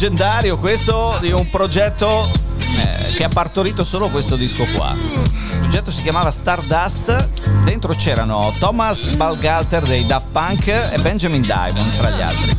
[0.02, 4.96] Leggendario questo di un progetto eh, che ha partorito solo questo disco qua.
[4.98, 7.28] Il progetto si chiamava Stardust,
[7.62, 12.56] dentro c'erano Thomas Balgalter dei Daft Punk e Benjamin Diamond tra gli altri.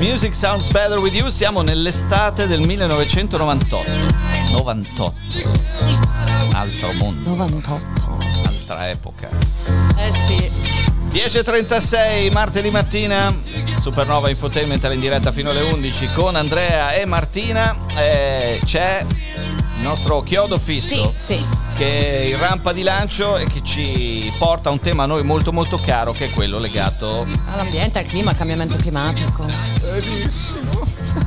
[0.00, 3.90] Music Sounds Better With You, siamo nell'estate del 1998.
[4.50, 5.14] 98.
[6.52, 8.18] Altro mondo, 98.
[8.44, 9.30] altra epoca.
[9.96, 10.85] Eh sì.
[11.16, 13.34] 10.36 martedì mattina
[13.80, 17.74] Supernova Infotainment in diretta fino alle 11 con Andrea e Martina.
[17.96, 19.02] Eh, c'è
[19.78, 21.46] il nostro chiodo fisso Sì, sì.
[21.76, 25.22] che è in rampa di lancio e che ci porta a un tema a noi
[25.22, 29.44] molto molto caro che è quello legato All'ambiente, al clima, al cambiamento climatico.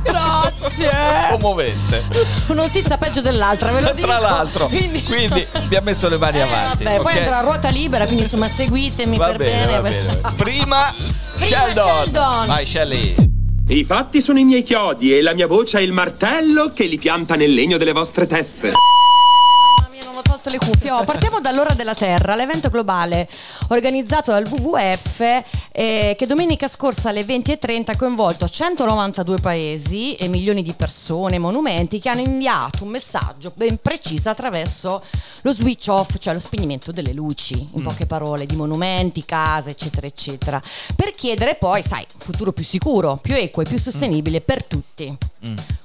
[0.02, 0.90] Grazie.
[1.30, 2.04] commovente
[2.48, 4.06] Notizia peggio dell'altra, ve lo dico.
[4.06, 7.18] tra l'altro Quindi, quindi abbiamo messo le mani Eh, avanti vabbè, poi ok?
[7.18, 9.72] andrà a ruota libera, quindi insomma seguitemi va per bene, bene.
[9.72, 10.94] va bene prima
[11.38, 12.46] Sheldon Sheldon.
[12.46, 13.14] vai Shelly
[13.70, 16.98] I fatti sono i miei chiodi e la mia voce è il martello che li
[16.98, 18.72] pianta nel legno delle vostre teste.
[18.72, 20.90] Mamma mia, non ho tolto le cuffie.
[20.90, 23.28] Oh, partiamo dall'ora della Terra, l'evento globale
[23.74, 25.20] organizzato dal WWF
[25.72, 31.98] eh, che domenica scorsa alle 20.30 ha coinvolto 192 paesi e milioni di persone, monumenti
[31.98, 35.02] che hanno inviato un messaggio ben preciso attraverso
[35.42, 40.06] lo switch off, cioè lo spegnimento delle luci, in poche parole, di monumenti, case, eccetera,
[40.06, 40.60] eccetera,
[40.94, 45.16] per chiedere poi, sai, un futuro più sicuro, più equo e più sostenibile per tutti.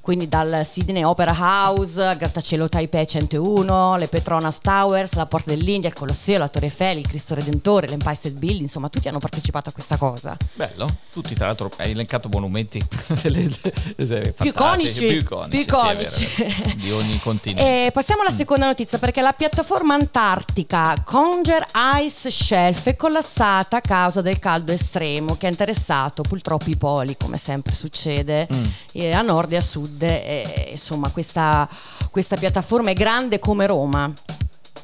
[0.02, 5.96] Quindi dal Sydney Opera House, Grattacielo Taipei 101, le Petronas Towers, la Porta dell'India, il
[5.96, 9.72] Colosseo, la Torre Eiffel, il Cristo Redentore, l'Empire State Building, insomma tutti hanno partecipato a
[9.72, 10.36] questa cosa.
[10.54, 12.84] Bello, tutti tra l'altro hai elencato monumenti
[13.22, 13.50] delle-
[13.96, 16.30] delle- Più iconici, più iconici, più sì, iconici.
[16.38, 17.86] vero, di ogni continente.
[17.88, 21.66] E passiamo alla seconda notizia perché la piattaforma antartica Conger
[22.04, 27.16] Ice Shelf è collassata a causa del caldo estremo che ha interessato purtroppo i poli,
[27.18, 28.48] come sempre succede,
[28.94, 30.02] eh, a nord e a sud.
[30.02, 31.68] E, insomma, questa,
[32.12, 34.12] questa piattaforma è grande come Roma.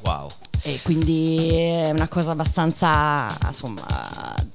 [0.04, 0.28] Wow.
[0.62, 3.84] E quindi è una cosa abbastanza insomma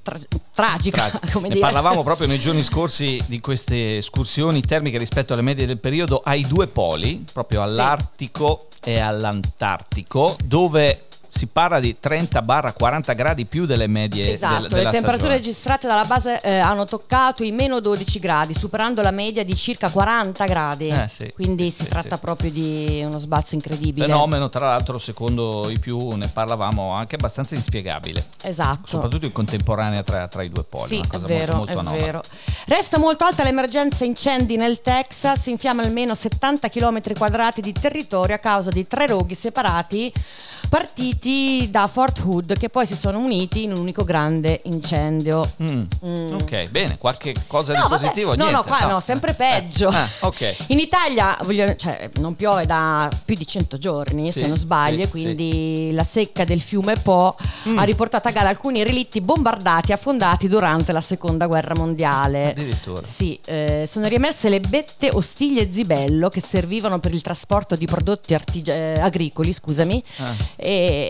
[0.02, 0.18] tra-
[0.52, 5.78] tragica, Tra- parlavamo proprio nei giorni scorsi di queste escursioni termiche rispetto alle medie del
[5.78, 13.66] periodo ai due poli, proprio all'Artico e all'Antartico, dove si parla di 30-40 gradi più
[13.66, 15.36] delle medie Esatto, del- della le temperature stagione.
[15.36, 19.90] registrate dalla base eh, hanno toccato i meno 12 gradi, superando la media di circa
[19.90, 20.88] 40 gradi.
[20.88, 22.20] Eh, sì, Quindi sì, si tratta sì.
[22.22, 24.06] proprio di uno sbalzo incredibile.
[24.06, 28.86] Fenomeno, tra l'altro, secondo i più ne parlavamo anche abbastanza inspiegabile, Esatto.
[28.86, 30.88] soprattutto in contemporanea tra, tra i due poli.
[30.88, 32.20] Sì, una è vero, molto, molto è vero.
[32.66, 38.38] Resta molto alta l'emergenza incendi nel Texas, infiamma almeno 70 km quadrati di territorio a
[38.38, 40.12] causa di tre roghi separati
[40.68, 45.50] partiti da Fort Hood che poi si sono uniti in un unico grande incendio.
[45.62, 45.82] Mm.
[46.04, 46.32] Mm.
[46.34, 48.28] Ok, bene, qualche cosa No, di vabbè, positivo?
[48.30, 49.90] no, Niente, no, qua no, sempre peggio.
[49.90, 50.56] Eh, ah, ok.
[50.68, 55.04] In Italia voglio- cioè, non piove da più di 100 giorni, Sì, se non sbaglio,
[55.04, 57.36] sì, quindi la secca del fiume Po
[57.68, 57.78] Mm.
[57.78, 62.50] ha riportato a galla alcuni relitti bombardati e affondati durante la seconda guerra mondiale.
[62.50, 63.02] Addirittura.
[63.04, 68.34] Sì, eh, sono riemerse le bette Ostiglie Zibello che servivano per il trasporto di prodotti
[68.34, 70.02] artigia- eh, agricoli, scusami.
[70.18, 70.34] Ah.
[70.56, 71.06] E,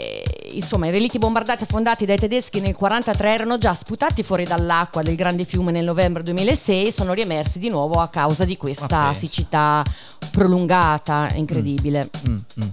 [0.52, 5.02] insomma, i relitti bombardati e affondati dai tedeschi nel 1943 erano già sputati fuori dall'acqua
[5.02, 9.04] del grande fiume nel novembre 2006 sono riemersi di nuovo a causa di questa Ma
[9.06, 9.18] pensa.
[9.20, 9.84] siccità
[10.30, 12.08] prolungata, incredibile.
[12.28, 12.68] Mm, mm.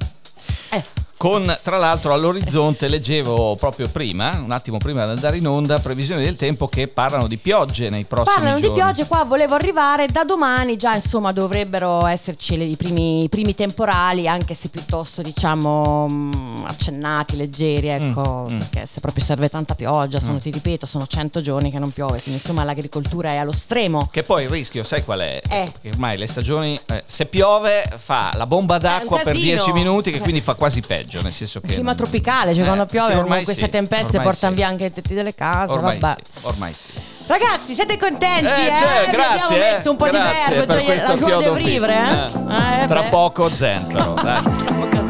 [0.71, 0.83] Eh,
[1.25, 6.23] Con tra l'altro all'orizzonte leggevo proprio prima, un attimo prima di andare in onda, previsioni
[6.23, 8.75] del tempo che parlano di piogge nei prossimi Parlano giorni.
[8.75, 13.29] di piogge, qua volevo arrivare da domani, già insomma dovrebbero esserci le- i primi, i
[13.29, 18.59] primi temporali, anche se piuttosto diciamo mh, accennati, leggeri, ecco, Mm, mm.
[18.59, 22.21] perché se proprio serve tanta pioggia, sono, ti ripeto, sono 100 giorni che non piove,
[22.21, 24.09] quindi insomma l'agricoltura è allo stremo.
[24.11, 25.41] Che poi il rischio, sai qual è?
[25.49, 25.69] Eh.
[25.71, 29.53] Perché ormai le stagioni, eh, se piove, fa la bomba d'acqua per casino.
[29.63, 31.13] 10 minuti, che quindi fa quasi peggio.
[31.21, 31.67] Nel senso che.
[31.67, 34.51] Il clima non- tropicale, cioè Eh, quando sì, piove ormai con queste sì, tempeste portano
[34.53, 34.57] sì.
[34.59, 36.21] via anche i tetti delle case, Ormai vabbè.
[36.31, 36.91] sì, ormai sì.
[37.27, 38.45] Ragazzi, siete contenti?
[38.45, 39.59] Eh, Eh, cioè, grazie, abbiamo eh.
[39.75, 41.93] messo un po' Grazie di verbo, cioè la joie de vivre,
[42.25, 42.47] fisso.
[42.49, 42.83] eh?
[42.83, 43.09] Eh, Tra beh.
[43.09, 44.43] poco zen però, dai.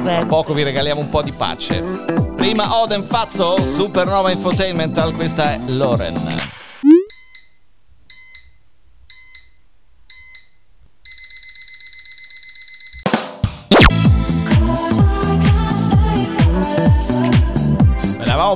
[0.04, 1.82] Tra poco vi regaliamo un po' di pace.
[2.36, 6.14] Prima Oden Fazzo, Supernova Infotainmental, questa è Loren.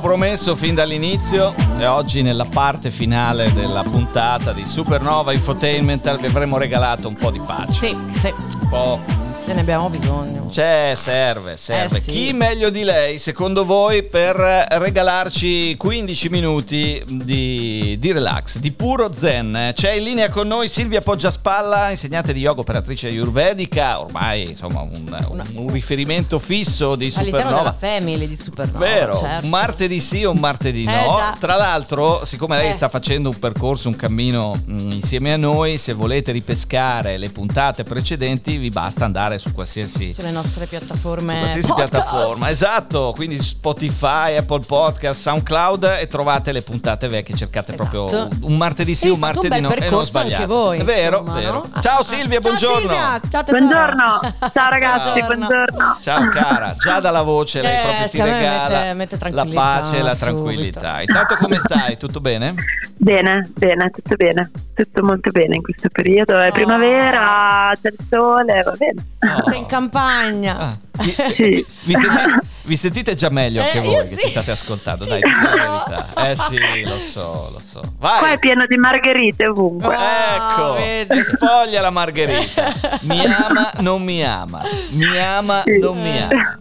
[0.00, 6.56] promesso fin dall'inizio e oggi nella parte finale della puntata di Supernova Infotainmental vi avremo
[6.56, 7.72] regalato un po' di pace.
[7.72, 9.19] Sì, sì, Un po'
[9.50, 10.46] ce ne abbiamo bisogno.
[10.48, 11.96] C'è, serve, serve.
[11.96, 12.10] Eh, sì.
[12.12, 19.12] Chi meglio di lei, secondo voi, per regalarci 15 minuti di, di relax, di puro
[19.12, 19.72] zen?
[19.74, 25.18] C'è in linea con noi Silvia Poggiaspalla, insegnante di yoga, operatrice ayurvedica, ormai insomma un,
[25.28, 27.76] un- un riferimento fisso di All'interno della Supernova.
[27.78, 28.78] family di Supernova.
[28.78, 29.44] Vero, certo.
[29.44, 31.14] un martedì sì o un martedì Eh, no.
[31.16, 31.36] già.
[31.40, 32.76] Tra l'altro, siccome lei Eh.
[32.76, 37.82] sta facendo un percorso, un cammino mh, insieme a noi, se volete ripescare le puntate
[37.82, 41.38] precedenti, vi basta andare su qualsiasi Sulle nostre piattaforme.
[41.38, 41.90] qualsiasi podcast.
[41.90, 48.36] piattaforma, esatto, quindi Spotify, Apple Podcast, SoundCloud e trovate le puntate vecchie, cercate proprio Esatto.
[48.42, 50.46] un martedì sì, E un un martedì bel no e non percorso anche sbagliate.
[50.46, 51.52] voi, È vero, insomma, vero.
[51.72, 51.80] no?
[51.82, 52.02] Ciao.
[52.04, 52.78] Silvia, Ciao buongiorno.
[52.80, 53.42] Silvia, ciao.
[53.48, 54.20] Buongiorno,
[54.52, 55.46] ciao ragazzi, Buongiorno.
[55.46, 55.98] buongiorno.
[56.00, 60.02] Ciao cara, già dalla voce lei Eh, proprio ti regala mette- mette la pace e
[60.02, 60.16] la subito.
[60.42, 61.00] tranquillità.
[61.00, 61.96] Intanto come stai?
[61.96, 62.54] Tutto bene?
[62.96, 64.50] Bene, bene, tutto bene,
[64.84, 66.38] tutto molto bene in questo periodo.
[66.38, 66.52] È Oh.
[66.52, 69.04] primavera, c'è il sole, va bene.
[69.38, 69.50] Oh.
[69.50, 70.58] Sei in campagna.
[70.58, 71.66] Ah, vi, Sì.
[71.84, 74.18] vi sentite, vi sentite già meglio anche Eh, voi io che sì.
[74.18, 76.06] ci state ascoltando, dai, verità.
[76.30, 77.80] Eh sì, lo so, lo so.
[77.98, 78.34] Qua Vai.
[78.34, 79.94] è pieno di margherite ovunque.
[79.94, 81.22] Ah, Ecco, vedi.
[81.24, 82.72] spoglia la Margherita.
[83.02, 84.62] Mi ama, non mi ama.
[84.90, 85.78] Mi ama, Sì.
[85.78, 86.58] non mi ama.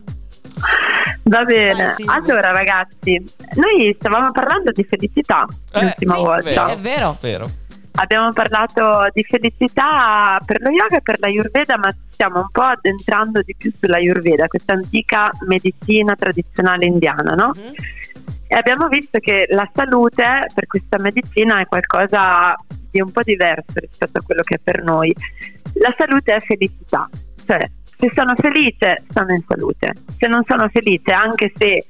[1.24, 1.84] Va bene.
[1.84, 2.14] Vai, Silvia.
[2.16, 3.22] allora ragazzi,
[3.56, 6.68] noi stavamo parlando di felicità Eh, l'ultima sì, volta.
[6.72, 7.18] È vero.
[7.20, 7.50] Vero?
[8.02, 12.62] Abbiamo parlato di felicità per lo yoga e per l'ayurveda, ma ci stiamo un po'
[12.62, 17.52] addentrando di più sull'ayurveda, questa antica medicina tradizionale indiana, no?
[17.56, 17.74] Mhm.
[18.48, 22.56] E abbiamo visto che la salute per questa medicina è qualcosa
[22.90, 25.14] di un po' diverso rispetto a quello che è per noi.
[25.74, 27.08] La salute è felicità,
[27.46, 31.86] cioè se sono felice sono in salute, se non sono felice anche se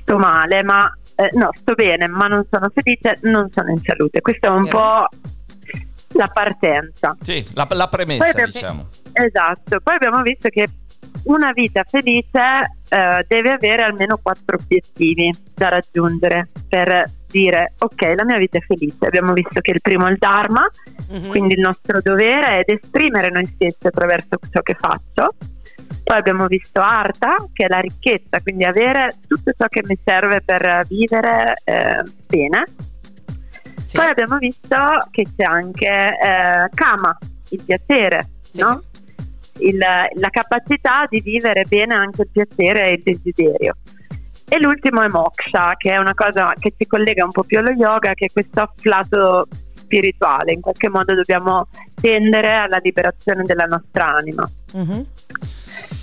[0.00, 4.20] sto male, ma eh, no, sto bene, ma non sono felice, non sono in salute.
[4.20, 5.06] Questa è un po'
[6.12, 7.16] la partenza.
[7.20, 8.86] Sì, la, la premessa, abbiamo- diciamo.
[9.12, 10.66] Esatto, poi abbiamo visto che
[11.24, 18.24] una vita felice eh, deve avere almeno quattro obiettivi da raggiungere per dire ok la
[18.24, 19.04] mia vita è felice.
[19.06, 20.66] Abbiamo visto che il primo è il Dharma,
[21.10, 21.28] Mhm.
[21.28, 25.34] quindi il nostro dovere è esprimere noi stessi attraverso ciò che faccio.
[26.04, 30.40] Poi abbiamo visto Arta, che è la ricchezza, quindi avere tutto ciò che mi serve
[30.42, 32.64] per vivere eh, bene.
[33.84, 33.96] Sì.
[33.96, 34.76] Poi abbiamo visto
[35.10, 37.16] che c'è anche eh, Kama,
[37.50, 38.60] il piacere, Sì.
[38.60, 38.82] no?
[39.60, 43.76] Il- la capacità di vivere bene anche il piacere e il desiderio.
[44.50, 47.70] E l'ultimo è Moksha, che è una cosa che ci collega un po' più allo
[47.72, 50.52] yoga, che è questo lato spirituale.
[50.52, 51.68] In qualche modo dobbiamo
[52.00, 54.48] tendere alla liberazione della nostra anima.
[54.74, 55.06] Mhm.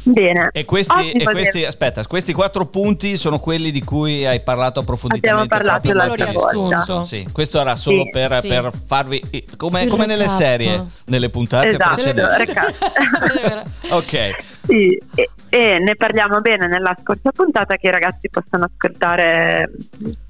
[0.07, 0.49] Bene.
[0.51, 5.53] E questi, e questi, aspetta, questi quattro punti sono quelli di cui hai parlato approfonditamente.
[5.55, 7.03] Abbiamo parlato l'altra volta.
[7.05, 8.09] Sì, questo era solo Sì.
[8.11, 8.47] per, Sì.
[8.47, 9.21] per farvi
[9.57, 12.53] come, come nelle serie, nelle puntate Esatto, precedenti.
[13.89, 14.35] Ok,
[14.67, 19.71] Sì, e, e ne parliamo bene nella scorsa puntata che i ragazzi possono ascoltare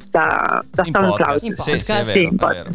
[0.10, 1.18] da, da in SoundCloud.
[1.18, 1.44] podcast.
[1.46, 2.70] In Sì, sì, è vero, Sì, in è vero.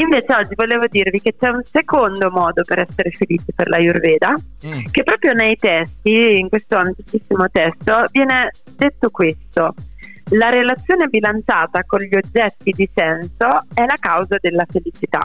[0.00, 4.34] Invece oggi volevo dirvi che c'è un secondo modo per essere felici per l'Ayurveda,
[4.66, 4.84] Mm.
[4.90, 9.74] che proprio nei testi, in questo antichissimo testo, viene detto questo.
[10.30, 15.20] La relazione bilanciata con gli oggetti di senso è la causa della felicità.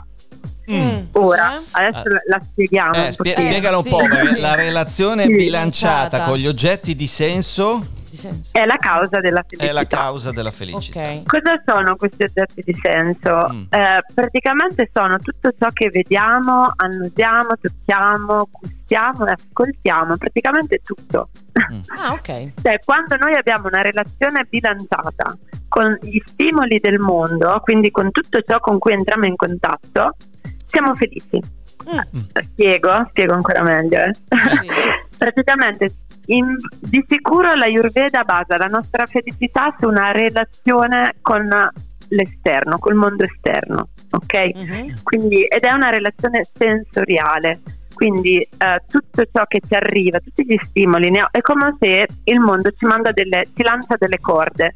[0.70, 0.98] Mm.
[1.12, 1.62] Ora, Eh?
[1.70, 2.20] adesso Ah.
[2.26, 2.94] la spieghiamo.
[2.94, 4.40] Eh, un spie- spiegalo un sì, po', perché sì.
[4.40, 5.34] la relazione Sì.
[5.34, 6.24] bilanciata Bilanciata.
[6.30, 7.86] con gli oggetti di senso
[8.16, 8.50] Di senso.
[8.56, 9.70] È la causa della felicità.
[9.70, 10.98] è la causa della felicità.
[11.00, 11.22] Ok.
[11.26, 13.46] Cosa sono questi oggetti di senso?
[13.52, 13.62] Mm.
[13.68, 21.28] Eh, praticamente sono tutto ciò che vediamo, annusiamo, tocchiamo, gustiamo e ascoltiamo, praticamente tutto.
[21.72, 21.80] Mm.
[21.98, 22.52] Ah, ok.
[22.62, 25.36] Cioè, quando noi abbiamo una relazione bilanciata
[25.68, 30.16] con gli stimoli del mondo, quindi con tutto ciò con cui entriamo in contatto,
[30.64, 31.40] siamo felici.
[31.88, 32.18] Mm.
[32.42, 33.98] Spiego, spiego ancora meglio.
[33.98, 34.12] eh.
[34.14, 34.68] Sì.
[35.16, 35.92] Praticamente,
[36.26, 41.48] in- di sicuro la Ayurveda basa la nostra felicità su una relazione con
[42.08, 44.50] l'esterno, col mondo esterno, ok?
[44.54, 44.94] Mhm.
[45.02, 47.60] Quindi, ed è una relazione sensoriale.
[47.94, 52.40] Quindi eh, tutto ciò che ci arriva, tutti gli stimoli, ne- è come se il
[52.40, 54.74] mondo ci manda delle, ci lancia delle corde.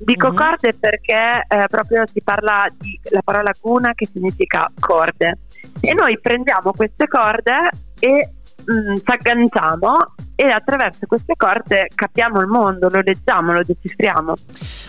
[0.00, 0.34] Dico Mhm.
[0.36, 5.38] corde perché eh, proprio si parla di la parola guna che significa corde.
[5.80, 8.30] E noi prendiamo queste corde e
[8.70, 9.96] mm, ci agganciamo
[10.40, 14.34] e attraverso queste corde capiamo il mondo, lo leggiamo, lo decifriamo.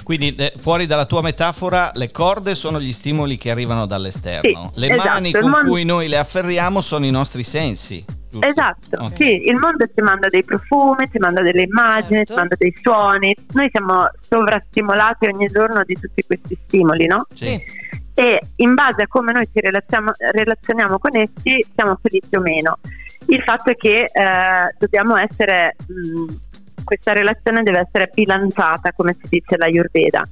[0.04, 4.72] Quindi eh, fuori dalla tua metafora le corde sono gli stimoli che arrivano dall'esterno.
[4.76, 8.06] Sì, le esatto, mani con mondo- cui noi le afferriamo sono i nostri sensi.
[8.30, 8.46] giusto?
[8.46, 9.16] Esatto, Ok.
[9.16, 12.34] sì, il mondo ci manda dei profumi, ci manda delle immagini, Certo.
[12.34, 13.36] ci manda dei suoni.
[13.54, 17.26] Noi siamo sovrastimolati ogni giorno di tutti questi stimoli, no?
[17.34, 17.60] Sì.
[18.14, 22.78] e in base a come noi ci relazioniamo con essi siamo felici o meno.
[23.28, 26.34] Il fatto è che eh, dobbiamo essere, mh,
[26.84, 30.24] questa relazione deve essere bilanciata, come si dice la Ayurveda.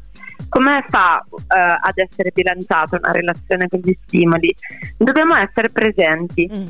[0.50, 4.56] Come fa eh, ad essere bilanciata una relazione con gli stimoli?
[4.98, 6.66] Dobbiamo essere presenti, Mm.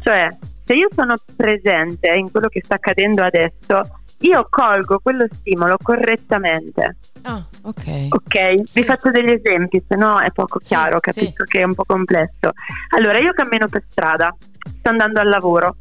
[0.00, 0.28] cioè
[0.64, 6.96] se io sono presente in quello che sta accadendo adesso, io colgo quello stimolo correttamente.
[7.22, 8.06] Ah, ok.
[8.10, 8.80] Ok, Sì.
[8.80, 11.10] vi faccio degli esempi, se no è poco Sì, chiaro, sì.
[11.10, 12.52] capisco che è un po' complesso.
[12.96, 14.34] Allora, io cammino per strada,
[14.82, 15.76] sto andando al lavoro,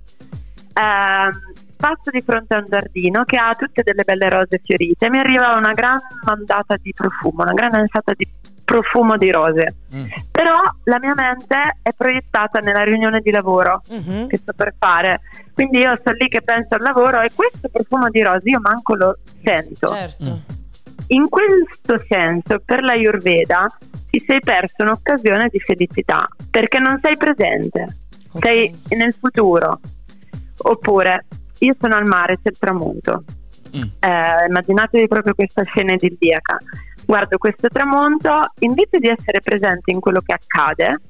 [0.76, 1.32] ehm,
[1.76, 5.56] passo di fronte a un giardino che ha tutte delle belle rose fiorite, mi arriva
[5.56, 8.28] una gran mandata di profumo, una gran ansata di
[8.64, 9.76] profumo di rose.
[9.96, 10.04] Mm.
[10.32, 14.28] Però la mia mente è proiettata nella riunione di lavoro Mhm.
[14.28, 15.22] che sto per fare.
[15.54, 18.96] Quindi io sto lì che penso al lavoro e questo profumo di rose io manco
[18.96, 19.92] lo sento.
[19.94, 20.40] Certo.
[21.08, 23.66] In questo senso, per la Ayurveda
[24.10, 27.88] ti sei perso un'occasione di felicità perché non sei presente,
[28.34, 28.44] Ok.
[28.44, 29.80] sei nel futuro.
[30.64, 31.26] Oppure
[31.60, 33.24] io sono al mare, c'è il tramonto.
[33.76, 33.82] Mm.
[34.00, 36.58] Eh, immaginatevi proprio questa scena idilliaca.
[37.06, 41.02] Guardo questo tramonto, invece di essere presente in quello che accade,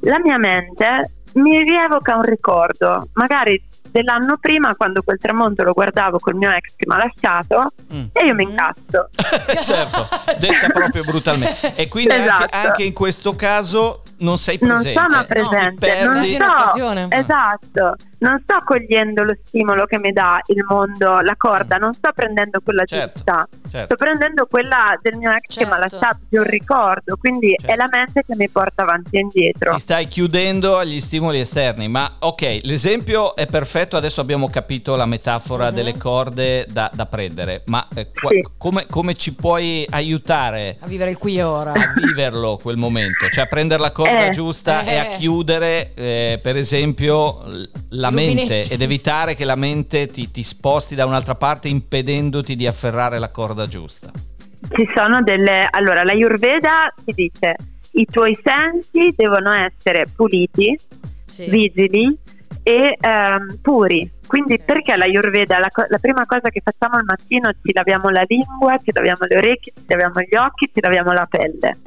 [0.00, 6.18] la mia mente mi rievoca un ricordo, magari dell'anno prima quando quel tramonto lo guardavo
[6.18, 8.04] col mio ex che mi ha lasciato Mm.
[8.12, 9.08] e io mi incazzo.
[9.62, 11.74] certo, detta proprio brutalmente.
[11.74, 12.56] E quindi anche, Esatto.
[12.68, 15.00] anche in questo caso non sei non presente.
[15.00, 16.32] sono Eh, presente, ti non perdi.
[16.34, 17.06] Sto, un'occasione.
[17.10, 22.10] esatto, non sto cogliendo lo stimolo che mi dà il mondo, la corda, non sto
[22.14, 23.94] prendendo quella Certo, giusta, certo.
[23.94, 25.96] sto prendendo quella del mio ex che mi ha Certo.
[25.96, 27.72] lasciato di un ricordo, quindi Certo.
[27.72, 29.72] è la mente che mi porta avanti e indietro.
[29.74, 35.06] Ti stai chiudendo agli stimoli esterni, ma ok, l'esempio è perfetto, adesso abbiamo capito la
[35.06, 35.74] metafora Mhm.
[35.74, 38.44] delle corde da, da prendere, ma eh, qua- Sì.
[38.58, 41.72] come, come ci puoi aiutare A vivere il qui e ora.
[41.72, 43.28] a viverlo quel momento?
[43.30, 44.30] Cioè a prendere la corda Eh.
[44.30, 45.16] giusta e a Eh.
[45.16, 47.68] chiudere, eh, per esempio, l-
[48.10, 52.66] la mente ed evitare che la mente ti, ti sposti da un'altra parte impedendoti di
[52.66, 54.10] afferrare la corda giusta.
[54.12, 55.66] Ci sono delle...
[55.70, 57.56] Allora, la Ayurveda ti dice
[57.92, 60.78] i tuoi sensi devono essere puliti,
[61.24, 61.48] Sì.
[61.48, 62.16] vigili
[62.62, 64.08] e ehm, puri.
[64.26, 64.64] Quindi Ok.
[64.64, 68.22] perché la Ayurveda, la, co- la prima cosa che facciamo al mattino ci laviamo la
[68.28, 71.78] lingua, ci laviamo le orecchie, ci laviamo gli occhi, ci laviamo la pelle.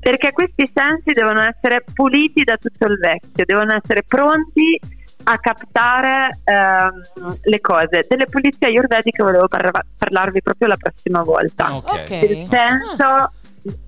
[0.00, 4.80] Perché questi sensi devono essere puliti da tutto il vecchio, devono essere pronti
[5.28, 8.06] a captare ehm, le cose.
[8.08, 11.74] Delle pulizie ayurvediche volevo parla- parlarvi proprio la prossima volta.
[11.74, 11.90] Ok.
[11.90, 12.10] Ok.
[12.10, 13.32] Nel senso,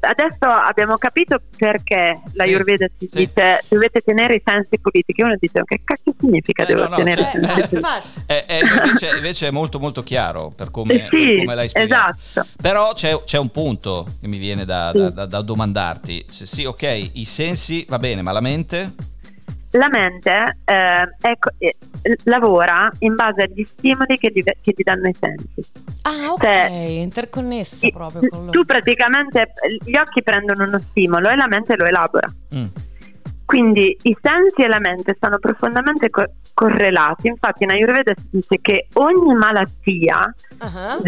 [0.00, 3.18] adesso abbiamo capito perché la Sì, Ayurveda ci sì.
[3.26, 5.12] dice dovete tenere i sensi puliti.
[5.12, 7.78] Che uno dice che cazzo significa Eh, devo no, no, tenere cioè, i sensi eh,
[7.78, 8.08] puliti?
[8.26, 11.68] Eh, eh, invece, invece è molto molto chiaro per come, Eh sì, per come l'hai
[11.68, 12.16] spiegato.
[12.20, 12.48] esatto.
[12.60, 14.98] Però c'è, c'è un punto che mi viene da, Sì.
[14.98, 16.26] da- da- da domandarti.
[16.28, 18.92] Se- sì, ok, i sensi va bene, ma la mente?
[19.72, 21.76] La mente eh, ecco, eh,
[22.24, 25.70] lavora in base agli stimoli che che gli danno i sensi.
[26.02, 28.50] Ah, ok, Cioè, interconnessa proprio con lo...
[28.50, 29.52] tu praticamente
[29.84, 32.32] gli occhi prendono uno stimolo e la mente lo elabora.
[32.54, 32.64] Mm.
[33.44, 37.28] Quindi i sensi e la mente sono profondamente co- correlati.
[37.28, 40.98] Infatti, in Ayurveda si dice che ogni malattia, ah,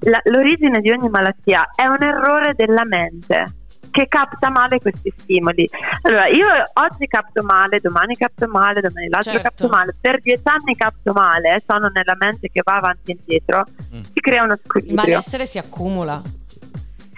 [0.00, 3.46] la- l'origine di ogni malattia è un errore della mente
[3.98, 5.68] che capta male questi stimoli.
[6.02, 9.48] Allora, io oggi capto male, domani capto male, domani l'altro Certo.
[9.48, 13.64] capto male, per dieci anni capto male, sono nella mente che va avanti e indietro,
[13.94, 14.00] Mm.
[14.02, 14.96] si crea uno il squilibrio.
[15.14, 16.22] malessere si accumula.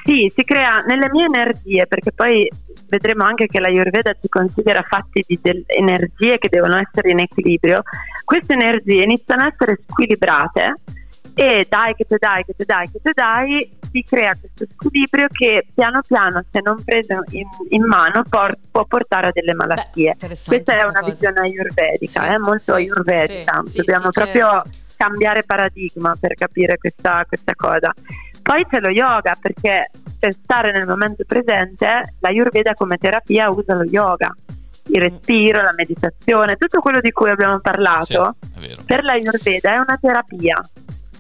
[0.05, 2.51] Sì, si crea nelle mie energie, perché poi
[2.89, 7.19] vedremo anche che la Ayurveda ci considera fatti di delle energie che devono essere in
[7.21, 7.83] equilibrio.
[8.25, 10.77] Queste energie iniziano a essere squilibrate
[11.35, 15.27] e dai che te dai, che te dai, che te dai, si crea questo squilibrio
[15.31, 20.11] che piano piano, se non preso in, in mano, por- può portare a delle malattie.
[20.13, 21.13] interessante Questa è una cosa.
[21.13, 23.61] visione ayurvedica, Sì, è molto sì, ayurvedica.
[23.65, 24.71] sì, sì, Dobbiamo sì, proprio certo.
[24.97, 27.93] cambiare paradigma per capire questa, questa cosa.
[28.43, 33.75] Poi c'è lo yoga, perché per stare nel momento presente, la Ayurveda come terapia usa
[33.75, 34.35] lo yoga,
[34.89, 38.35] il respiro, la meditazione, tutto quello di cui abbiamo Sì, parlato.
[38.59, 38.83] vero.
[38.85, 40.59] Per la Ayurveda è una terapia.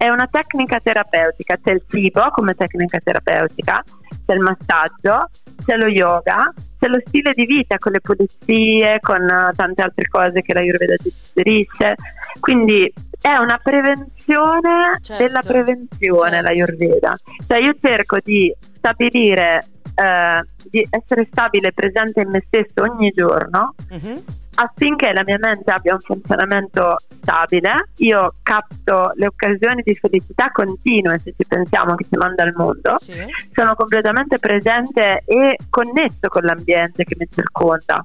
[0.03, 3.85] È una tecnica terapeutica, c'è il cibo come tecnica terapeutica,
[4.25, 5.29] c'è il massaggio,
[5.63, 10.09] c'è lo yoga, c'è lo stile di vita con le pulizie, con eh, tante altre
[10.09, 11.97] cose che la Ayurveda ti suggerisce.
[12.41, 12.91] Quindi
[13.21, 15.23] è una prevenzione Certo.
[15.23, 16.43] della prevenzione Certo.
[16.45, 17.17] la Ayurveda.
[17.47, 23.11] Cioè io cerco di stabilire, eh, di essere stabile e presente in me stesso ogni
[23.15, 24.25] giorno Mhm.
[24.57, 31.19] Affinché la mia mente abbia un funzionamento stabile, io capto le occasioni di felicità continue,
[31.19, 33.15] se ci pensiamo che ci manda al mondo, Sì.
[33.53, 38.03] sono completamente presente e connesso con l'ambiente che mi circonda.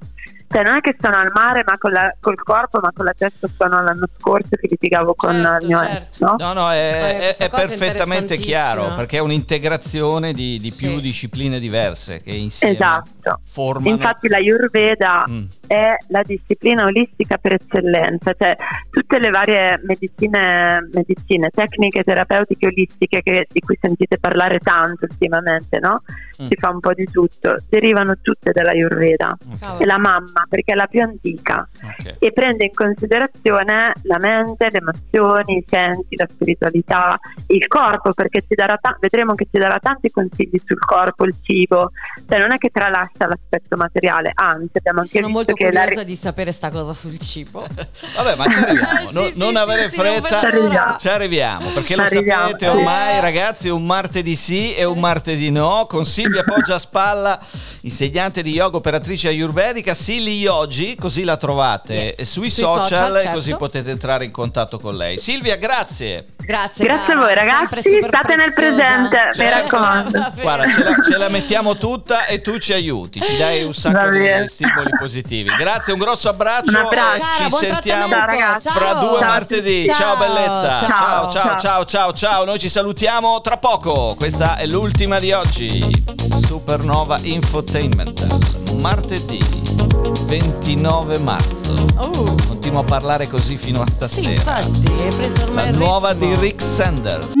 [0.48, 3.14] Cioè non è che sono al mare ma con la- col corpo, ma con la
[3.16, 5.96] testa sono l'anno scorso che litigavo con Certo, il mio certo.
[5.96, 6.34] ex, no?
[6.38, 11.00] No, no, è, è- è perfettamente chiaro perché è un'integrazione di, di più Sì.
[11.00, 13.40] discipline diverse che insieme Esatto.
[13.44, 13.88] formano.
[13.96, 15.44] Infatti la Ayurveda Mm.
[15.66, 18.56] è la disciplina olistica per eccellenza, cioè
[18.90, 25.78] tutte le varie medicine, medicine tecniche terapeutiche olistiche che- di cui sentite parlare tanto ultimamente,
[25.80, 26.00] no?
[26.42, 26.46] Mm.
[26.46, 29.36] Si fa un po' di tutto, derivano tutte dalla Ayurveda.
[29.52, 32.16] Ok, È la mamma perché è la più antica ok.
[32.18, 37.18] e prende in considerazione la mente, le emozioni, i sensi, la spiritualità,
[37.48, 41.34] il corpo, perché ci darà ta- vedremo che ci darà tanti consigli sul corpo, il
[41.42, 41.90] cibo,
[42.28, 46.02] cioè non è che tralascia l'aspetto materiale, anzi abbiamo anche Sono molto che la curiosa
[46.04, 47.66] di sapere sta cosa sul cibo.
[48.16, 49.08] Vabbè, ma ci arriviamo.
[49.10, 50.40] Eh, No- sì, non sì, avere sì, non fretta.
[50.40, 50.96] vedo l'ora.
[50.98, 52.76] Ci arriviamo, perché lo Arriviamo, sapete sì.
[52.76, 55.86] ormai, ragazzi, un martedì sì e un martedì no.
[55.88, 57.40] Con Silvia Poggia spalla,
[57.82, 59.94] insegnante di yoga, operatrice ayurvedica,
[60.26, 62.28] Silly Yogi, così la trovate Yes.
[62.28, 63.36] sui, Sui social, social, e certo.
[63.36, 65.18] così potete entrare in contatto con lei.
[65.18, 66.26] Silvia, grazie.
[66.36, 66.84] Grazie.
[66.84, 68.52] Grazie a voi, ragazzi, state nel preziosa.
[68.52, 69.62] presente, mi Certo.
[69.76, 70.32] raccomando.
[70.42, 74.10] Guarda, ce la, ce la mettiamo tutta e tu ci aiuti, ci dai un sacco
[74.10, 75.48] di stimoli positivi.
[75.56, 76.70] Grazie, un grosso abbraccio.
[76.70, 77.14] Un abbraccio.
[77.16, 78.68] e Cara, ci sentiamo ragazzi.
[78.70, 79.00] fra Ciao.
[79.08, 79.28] due Ciao.
[79.28, 79.84] martedì.
[79.84, 80.16] Ciao, Ciao.
[80.16, 80.78] bellezza.
[80.78, 81.30] Ciao, Ciao.
[81.30, 82.44] ciao, ciao, ciao, ciao.
[82.44, 84.14] Noi ci salutiamo tra poco.
[84.18, 86.04] Questa è l'ultima di oggi.
[86.46, 88.74] Supernova Infotainment.
[88.80, 89.75] Martedì
[90.12, 91.86] 29 marzo.
[91.96, 94.30] Oh, Continuo a parlare così fino a sì, stasera.
[94.30, 96.26] infatti, hai preso ormai La nuova ritmo.
[96.34, 97.32] di Rick Sanders.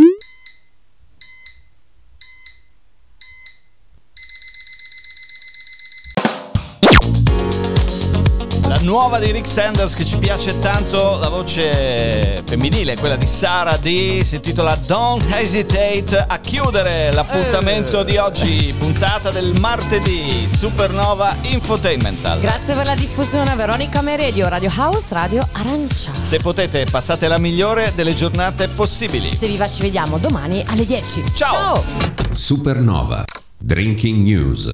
[8.76, 13.78] La nuova di Rick Sanders che ci piace tanto, la voce femminile, quella di Sara
[13.78, 18.04] D, si intitola Don't Hesitate a chiudere l'appuntamento Eh.
[18.04, 22.38] di oggi, puntata del martedì, Supernova Infotainmental.
[22.38, 26.12] Grazie per la diffusione Veronica Meredio, Radio House, Radio Arancia.
[26.14, 29.34] Se potete, passate la migliore delle giornate possibili.
[29.34, 31.24] Se viva ci vediamo domani alle 10.
[31.32, 31.82] Ciao.
[32.34, 33.24] Supernova.
[33.58, 34.64] Drinking News.